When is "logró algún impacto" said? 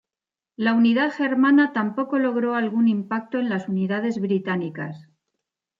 2.17-3.37